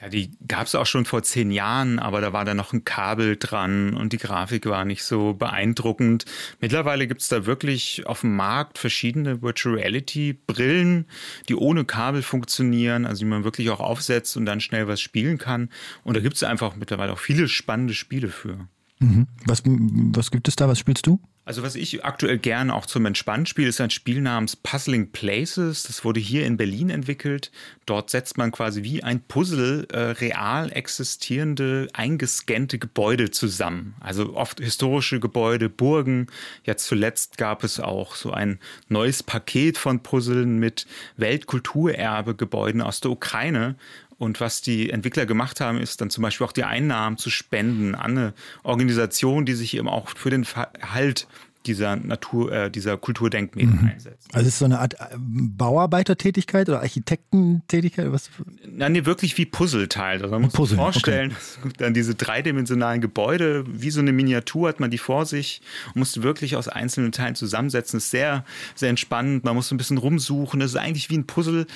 [0.00, 2.84] Ja, die gab es auch schon vor zehn Jahren, aber da war da noch ein
[2.84, 6.26] Kabel dran und die Grafik war nicht so beeindruckend.
[6.60, 11.06] Mittlerweile gibt es da wirklich auf dem Markt verschiedene Virtual Reality Brillen,
[11.48, 15.38] die ohne Kabel funktionieren, also die man wirklich auch aufsetzt und dann schnell was spielen
[15.38, 15.70] kann.
[16.02, 18.68] Und da gibt es einfach mittlerweile auch viele spannende Spiele für.
[18.98, 19.26] Mhm.
[19.46, 20.68] Was, was gibt es da?
[20.68, 21.18] Was spielst du?
[21.46, 25.82] Also was ich aktuell gerne auch zum Entspannen spiele, ist ein Spiel namens Puzzling Places.
[25.82, 27.50] Das wurde hier in Berlin entwickelt.
[27.84, 33.94] Dort setzt man quasi wie ein Puzzle äh, real existierende, eingescannte Gebäude zusammen.
[34.00, 36.28] Also oft historische Gebäude, Burgen.
[36.64, 40.86] Jetzt zuletzt gab es auch so ein neues Paket von Puzzeln mit
[41.18, 43.76] Weltkulturerbe-Gebäuden aus der Ukraine.
[44.18, 47.94] Und was die Entwickler gemacht haben, ist dann zum Beispiel auch die Einnahmen zu spenden
[47.94, 50.46] an eine Organisation, die sich eben auch für den
[50.80, 51.26] Erhalt
[51.66, 53.90] dieser Natur, äh, dieser Kulturdenkmäler mhm.
[53.92, 54.28] einsetzt.
[54.32, 58.12] Also es ist so eine Art äh, Bauarbeitertätigkeit oder Architektentätigkeit?
[58.12, 58.30] Was?
[58.66, 60.22] Nein, nee, wirklich wie Puzzleteil.
[60.22, 61.72] Also man muss Puzzle, sich vorstellen, okay.
[61.78, 66.22] dann diese dreidimensionalen Gebäude, wie so eine Miniatur hat man die vor sich und muss
[66.22, 67.96] wirklich aus einzelnen Teilen zusammensetzen.
[67.96, 69.44] Das ist sehr, sehr entspannend.
[69.44, 70.60] Man muss ein bisschen rumsuchen.
[70.60, 71.66] Das ist eigentlich wie ein Puzzle.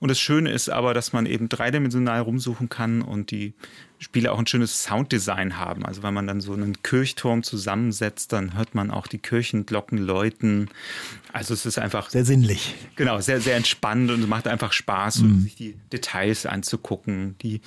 [0.00, 3.54] Und das Schöne ist aber, dass man eben dreidimensional rumsuchen kann und die
[3.98, 5.84] Spiele auch ein schönes Sounddesign haben.
[5.84, 10.70] Also wenn man dann so einen Kirchturm zusammensetzt, dann hört man auch die Kirchenglocken läuten.
[11.32, 12.74] Also es ist einfach sehr sinnlich.
[12.96, 15.40] Genau, sehr sehr entspannt und es macht einfach Spaß, mhm.
[15.40, 17.60] sich die Details anzugucken, die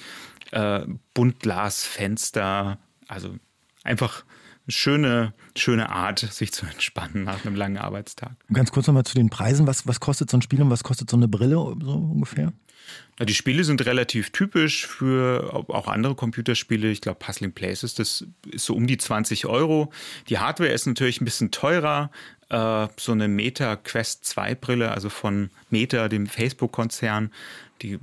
[0.52, 2.78] äh, Buntglasfenster.
[3.08, 3.36] Also
[3.84, 4.24] einfach
[4.65, 8.32] eine schöne, schöne Art, sich zu entspannen nach einem langen Arbeitstag.
[8.54, 9.67] Ganz kurz nochmal zu den Preisen.
[9.67, 12.54] Was, was kostet so ein Spiel und was kostet so eine Brille so ungefähr?
[13.20, 16.89] Die Spiele sind relativ typisch für auch andere Computerspiele.
[16.89, 19.91] Ich glaube, Puzzling Places, das ist so um die 20 Euro.
[20.30, 22.10] Die Hardware ist natürlich ein bisschen teurer.
[22.50, 27.32] Äh, so eine Meta Quest 2 Brille, also von Meta, dem Facebook-Konzern,
[27.82, 28.00] die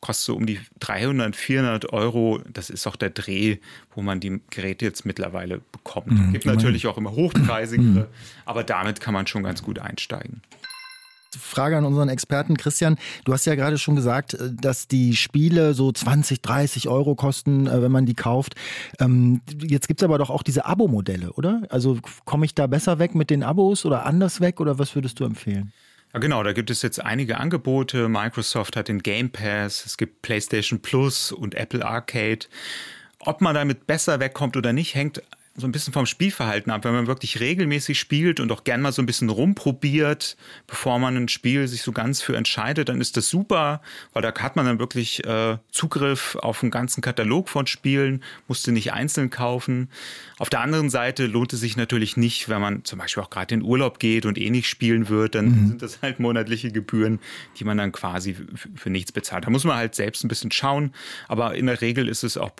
[0.00, 2.40] kostet so um die 300, 400 Euro.
[2.50, 3.58] Das ist auch der Dreh,
[3.94, 6.12] wo man die Geräte jetzt mittlerweile bekommt.
[6.12, 8.06] Es mhm, gibt natürlich auch immer hochpreisigere, mhm.
[8.46, 10.42] aber damit kann man schon ganz gut einsteigen.
[11.36, 12.96] Frage an unseren Experten Christian.
[13.24, 17.66] Du hast ja gerade schon gesagt, äh, dass die Spiele so 20, 30 Euro kosten,
[17.66, 18.54] äh, wenn man die kauft.
[19.00, 21.62] Ähm, jetzt gibt es aber doch auch diese Abo-Modelle, oder?
[21.70, 25.20] Also komme ich da besser weg mit den Abos oder anders weg oder was würdest
[25.20, 25.72] du empfehlen?
[26.14, 28.08] Ja, genau, da gibt es jetzt einige Angebote.
[28.08, 32.46] Microsoft hat den Game Pass, es gibt PlayStation Plus und Apple Arcade.
[33.20, 35.22] Ob man damit besser wegkommt oder nicht, hängt
[35.58, 36.84] so ein bisschen vom Spielverhalten ab.
[36.84, 41.16] Wenn man wirklich regelmäßig spielt und auch gern mal so ein bisschen rumprobiert, bevor man
[41.16, 44.66] ein Spiel sich so ganz für entscheidet, dann ist das super, weil da hat man
[44.66, 49.90] dann wirklich äh, Zugriff auf einen ganzen Katalog von Spielen, musste nicht einzeln kaufen.
[50.38, 53.54] Auf der anderen Seite lohnt es sich natürlich nicht, wenn man zum Beispiel auch gerade
[53.54, 55.68] in Urlaub geht und eh nicht spielen wird, dann mhm.
[55.68, 57.18] sind das halt monatliche Gebühren,
[57.58, 58.36] die man dann quasi
[58.76, 59.44] für nichts bezahlt.
[59.44, 60.92] Da muss man halt selbst ein bisschen schauen,
[61.26, 62.52] aber in der Regel ist es auch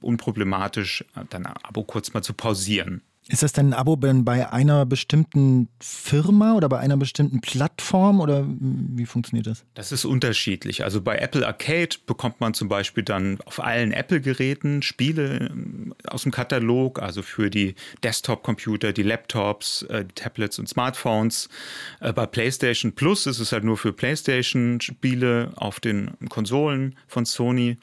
[0.00, 3.00] unproblematisch, dann ein Abo kurz mal zu pausieren.
[3.26, 8.44] Ist das denn ein Abo bei einer bestimmten Firma oder bei einer bestimmten Plattform oder
[8.46, 9.64] wie funktioniert das?
[9.72, 10.84] Das ist unterschiedlich.
[10.84, 16.24] Also bei Apple Arcade bekommt man zum Beispiel dann auf allen Apple-Geräten Spiele ähm, aus
[16.24, 21.48] dem Katalog, also für die Desktop-Computer, die Laptops, äh, die Tablets und Smartphones.
[22.00, 27.78] Äh, bei PlayStation Plus ist es halt nur für PlayStation-Spiele auf den Konsolen von Sony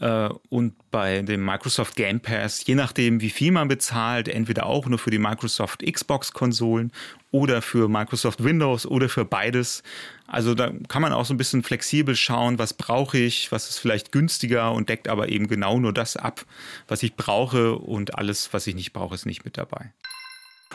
[0.00, 4.86] äh, und bei dem Microsoft Game Pass, je nachdem, wie viel man bezahlt, entweder auch
[4.86, 6.92] nur für die Microsoft Xbox-Konsolen
[7.32, 9.82] oder für Microsoft Windows oder für beides.
[10.28, 13.78] Also da kann man auch so ein bisschen flexibel schauen, was brauche ich, was ist
[13.80, 16.46] vielleicht günstiger und deckt aber eben genau nur das ab,
[16.86, 19.92] was ich brauche und alles, was ich nicht brauche, ist nicht mit dabei.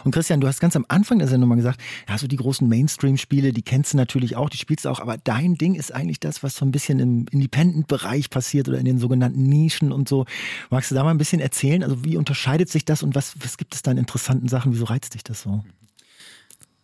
[0.03, 2.67] Und Christian, du hast ganz am Anfang der Sendung mal gesagt, ja, so die großen
[2.67, 6.19] Mainstream-Spiele, die kennst du natürlich auch, die spielst du auch, aber dein Ding ist eigentlich
[6.19, 10.25] das, was so ein bisschen im Independent-Bereich passiert oder in den sogenannten Nischen und so.
[10.69, 11.83] Magst du da mal ein bisschen erzählen?
[11.83, 14.73] Also wie unterscheidet sich das und was, was gibt es da an interessanten Sachen?
[14.73, 15.63] Wieso reizt dich das so?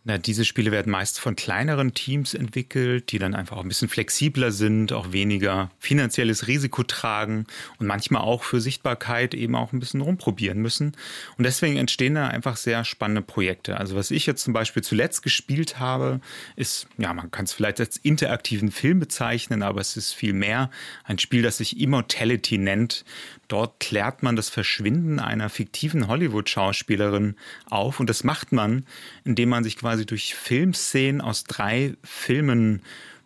[0.08, 3.88] Na, diese Spiele werden meist von kleineren Teams entwickelt, die dann einfach auch ein bisschen
[3.88, 7.44] flexibler sind, auch weniger finanzielles Risiko tragen
[7.80, 10.92] und manchmal auch für Sichtbarkeit eben auch ein bisschen rumprobieren müssen.
[11.38, 13.78] Und deswegen entstehen da einfach sehr spannende Projekte.
[13.78, 16.20] Also was ich jetzt zum Beispiel zuletzt gespielt habe,
[16.54, 20.70] ist, ja, man kann es vielleicht als interaktiven Film bezeichnen, aber es ist viel mehr
[21.02, 23.04] ein Spiel, das sich Immortality nennt.
[23.48, 28.86] Dort klärt man das Verschwinden einer fiktiven Hollywood-Schauspielerin auf und das macht man,
[29.24, 32.82] indem man sich quasi durch Filmszenen aus drei Filmen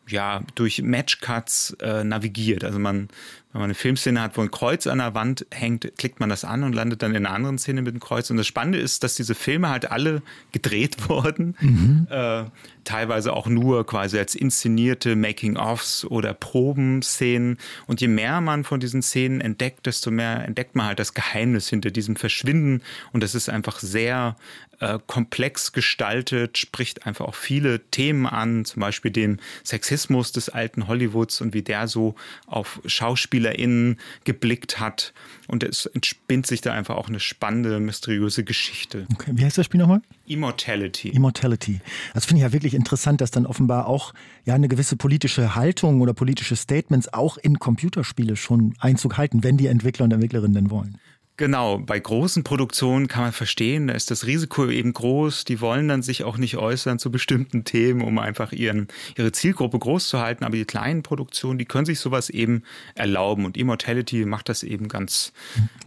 [0.09, 2.65] ja, durch Matchcuts äh, navigiert.
[2.65, 3.09] Also man,
[3.53, 6.45] wenn man eine Filmszene hat, wo ein Kreuz an der Wand hängt, klickt man das
[6.45, 8.31] an und landet dann in einer anderen Szene mit dem Kreuz.
[8.31, 12.07] Und das Spannende ist, dass diese Filme halt alle gedreht wurden, mhm.
[12.11, 12.45] äh,
[12.85, 17.59] teilweise auch nur quasi als inszenierte Making-ofs oder Probenszenen.
[17.89, 21.69] Und je mehr man von diesen Szenen entdeckt, desto mehr entdeckt man halt das Geheimnis
[21.69, 22.83] hinter diesem Verschwinden.
[23.13, 24.37] Und das ist einfach sehr
[24.81, 30.89] äh, komplex gestaltet, spricht einfach auch viele Themen an, zum Beispiel den Sexismus des alten
[30.89, 32.15] Hollywoods und wie der so
[32.47, 35.13] auf Schauspieler MitspielerInnen geblickt hat.
[35.49, 39.07] Und es entspinnt sich da einfach auch eine spannende, mysteriöse Geschichte.
[39.15, 39.33] Okay.
[39.35, 40.01] Wie heißt das Spiel nochmal?
[40.27, 41.09] Immortality.
[41.09, 41.81] Immortality.
[42.15, 46.01] Das finde ich ja wirklich interessant, dass dann offenbar auch ja eine gewisse politische Haltung
[46.01, 50.71] oder politische Statements auch in Computerspiele schon Einzug halten, wenn die Entwickler und Entwicklerinnen denn
[50.71, 50.99] wollen.
[51.41, 55.47] Genau, bei großen Produktionen kann man verstehen, da ist das Risiko eben groß.
[55.47, 59.79] Die wollen dann sich auch nicht äußern zu bestimmten Themen, um einfach ihren, ihre Zielgruppe
[59.79, 60.45] groß zu halten.
[60.45, 62.63] Aber die kleinen Produktionen, die können sich sowas eben
[62.95, 63.47] erlauben.
[63.47, 65.33] Und Immortality macht das eben ganz,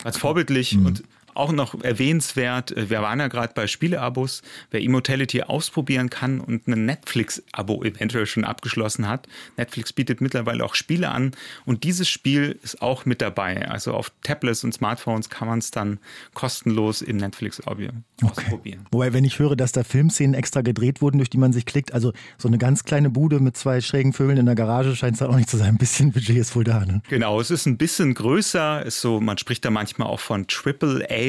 [0.04, 0.76] ganz vorbildlich.
[0.76, 0.86] Mhm.
[0.88, 1.04] Und
[1.36, 4.42] auch noch erwähnenswert, äh, wir waren ja gerade bei Spieleabos,
[4.72, 9.28] wer Immortality ausprobieren kann und ein Netflix-Abo eventuell schon abgeschlossen hat.
[9.58, 11.32] Netflix bietet mittlerweile auch Spiele an
[11.66, 13.68] und dieses Spiel ist auch mit dabei.
[13.70, 16.00] Also auf Tablets und Smartphones kann man es dann
[16.34, 17.92] kostenlos im Netflix-Abo okay.
[18.24, 18.86] ausprobieren.
[18.92, 21.94] Wobei, wenn ich höre, dass da Filmszenen extra gedreht wurden, durch die man sich klickt,
[21.94, 25.20] also so eine ganz kleine Bude mit zwei schrägen Vögeln in der Garage scheint es
[25.20, 25.70] da auch nicht zu sein.
[25.70, 26.86] Ein bisschen Budget ist wohl da.
[26.86, 27.02] Ne?
[27.10, 31.06] Genau, es ist ein bisschen größer, ist so, man spricht da manchmal auch von Triple
[31.10, 31.23] A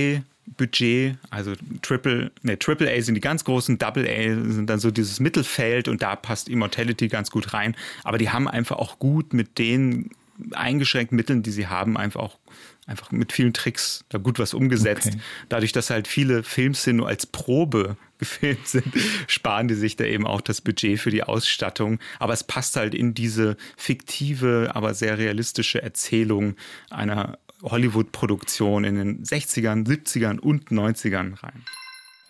[0.56, 4.90] Budget, also Triple, ne, Triple A sind die ganz großen, Double A sind dann so
[4.90, 7.74] dieses Mittelfeld und da passt Immortality ganz gut rein.
[8.02, 10.10] Aber die haben einfach auch gut mit den
[10.52, 12.38] eingeschränkten Mitteln, die sie haben, einfach auch
[12.86, 15.06] einfach mit vielen Tricks da gut was umgesetzt.
[15.06, 15.20] Okay.
[15.48, 18.92] Dadurch, dass halt viele Filmszenen nur als Probe gefilmt sind,
[19.26, 21.98] sparen die sich da eben auch das Budget für die Ausstattung.
[22.18, 26.56] Aber es passt halt in diese fiktive, aber sehr realistische Erzählung
[26.90, 31.64] einer Hollywood-Produktion in den 60ern, 70ern und 90ern rein.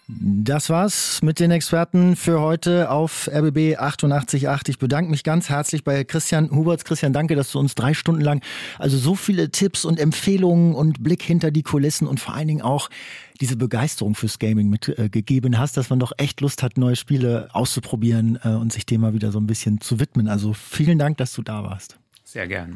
[0.07, 4.75] Das war's mit den Experten für heute auf RBB 888.
[4.75, 6.85] Ich bedanke mich ganz herzlich bei Christian Huberts.
[6.85, 8.43] Christian, danke, dass du uns drei Stunden lang
[8.79, 12.61] also so viele Tipps und Empfehlungen und Blick hinter die Kulissen und vor allen Dingen
[12.61, 12.91] auch
[13.41, 17.49] diese Begeisterung fürs Gaming mitgegeben äh, hast, dass man doch echt Lust hat, neue Spiele
[17.55, 20.29] auszuprobieren äh, und sich dem mal wieder so ein bisschen zu widmen.
[20.29, 21.97] Also vielen Dank, dass du da warst.
[22.25, 22.75] Sehr gern.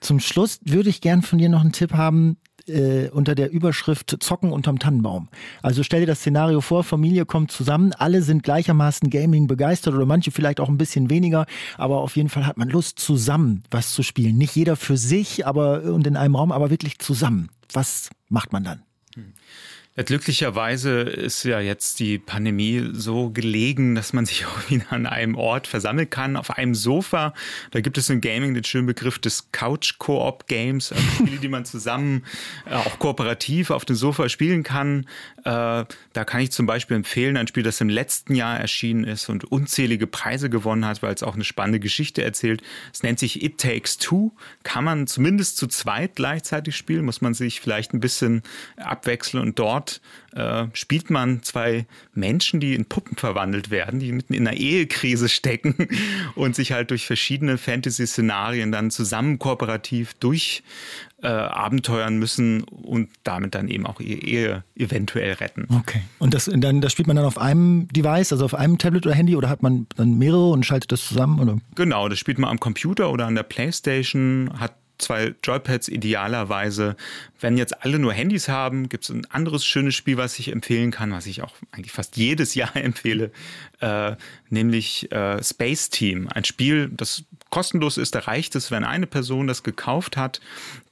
[0.00, 4.16] Zum Schluss würde ich gern von dir noch einen Tipp haben äh, unter der Überschrift
[4.20, 5.28] Zocken unterm Tannenbaum.
[5.62, 10.06] Also stell dir das Szenario vor, Familie kommt zusammen, alle sind gleichermaßen Gaming begeistert oder
[10.06, 13.92] manche vielleicht auch ein bisschen weniger, aber auf jeden Fall hat man Lust, zusammen was
[13.92, 14.38] zu spielen.
[14.38, 17.48] Nicht jeder für sich, aber und in einem Raum, aber wirklich zusammen.
[17.72, 18.82] Was macht man dann?
[19.14, 19.32] Hm.
[20.00, 25.04] Ja, glücklicherweise ist ja jetzt die Pandemie so gelegen, dass man sich auch wieder an
[25.04, 27.34] einem Ort versammeln kann, auf einem Sofa.
[27.70, 32.24] Da gibt es im Gaming den schönen Begriff des Couch-Koop-Games, also Spiele, die man zusammen
[32.64, 35.04] äh, auch kooperativ auf dem Sofa spielen kann.
[35.44, 39.28] Äh, da kann ich zum Beispiel empfehlen, ein Spiel, das im letzten Jahr erschienen ist
[39.28, 42.62] und unzählige Preise gewonnen hat, weil es auch eine spannende Geschichte erzählt.
[42.90, 44.32] Es nennt sich It Takes Two.
[44.62, 48.42] Kann man zumindest zu zweit gleichzeitig spielen, muss man sich vielleicht ein bisschen
[48.78, 50.00] abwechseln und dort dort
[50.32, 55.28] äh, spielt man zwei Menschen, die in Puppen verwandelt werden, die mitten in einer Ehekrise
[55.28, 55.88] stecken
[56.34, 60.62] und sich halt durch verschiedene Fantasy-Szenarien dann zusammen kooperativ durch
[61.22, 65.66] äh, abenteuern müssen und damit dann eben auch ihre Ehe eventuell retten.
[65.68, 66.02] Okay.
[66.18, 69.14] Und das, dann, das spielt man dann auf einem Device, also auf einem Tablet oder
[69.14, 71.40] Handy oder hat man dann mehrere und schaltet das zusammen?
[71.40, 71.58] Oder?
[71.74, 76.96] Genau, das spielt man am Computer oder an der Playstation, hat zwei Joypads idealerweise.
[77.40, 80.90] Wenn jetzt alle nur Handys haben, gibt es ein anderes schönes Spiel, was ich empfehlen
[80.90, 83.30] kann, was ich auch eigentlich fast jedes Jahr empfehle,
[83.80, 84.16] äh,
[84.48, 86.28] nämlich äh, Space Team.
[86.28, 90.40] Ein Spiel, das kostenlos ist, da reicht es, wenn eine Person das gekauft hat.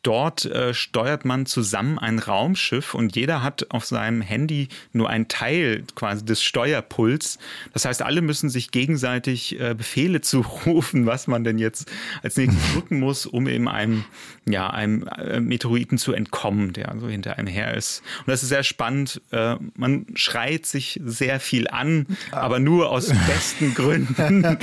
[0.02, 5.26] Dort äh, steuert man zusammen ein Raumschiff und jeder hat auf seinem Handy nur einen
[5.26, 7.38] Teil quasi des Steuerpuls.
[7.72, 11.90] Das heißt, alle müssen sich gegenseitig äh, Befehle zurufen, was man denn jetzt
[12.22, 14.04] als nächstes drücken muss, um eben einem,
[14.46, 18.02] ja, einem äh, Meteoriten zu entkommen, der so hinter einem her ist.
[18.20, 19.20] Und das ist sehr spannend.
[19.32, 24.58] Äh, man schreit sich sehr viel an, aber nur aus besten Gründen.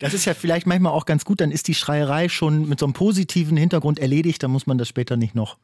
[0.00, 2.86] Das ist ja vielleicht manchmal auch ganz gut, dann ist die Schreierei schon mit so
[2.86, 5.58] einem positiven Hintergrund erledigt, dann muss man das später nicht noch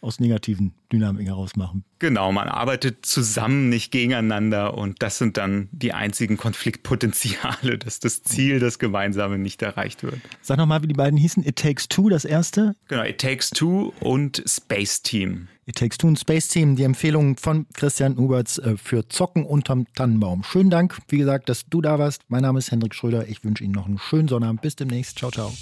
[0.00, 1.84] aus negativen Dynamiken heraus machen.
[2.00, 8.22] Genau, man arbeitet zusammen, nicht gegeneinander und das sind dann die einzigen Konfliktpotenziale, dass das
[8.22, 10.20] Ziel, das Gemeinsame nicht erreicht wird.
[10.42, 11.46] Sag nochmal, wie die beiden hießen.
[11.46, 12.74] It Takes Two, das erste?
[12.88, 15.48] Genau, It Takes Two und Space Team.
[15.64, 19.86] It Takes Two und Space Team, die Empfehlung von Christian Huberts äh, für Zocken unterm
[19.94, 20.42] Tannenbaum.
[20.42, 22.24] Schönen Dank, wie gesagt, dass du da warst.
[22.28, 23.28] Mein Name ist Hendrik Schröder.
[23.28, 24.60] Ich wünsche Ihnen noch einen schönen Sonnabend.
[24.60, 25.18] Bis demnächst.
[25.18, 25.54] Ciao, ciao.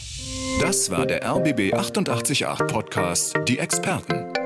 [0.63, 4.42] Das war der RBB 888 Podcast, die Experten.